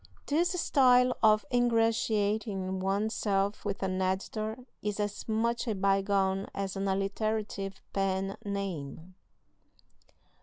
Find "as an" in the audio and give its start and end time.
6.55-6.87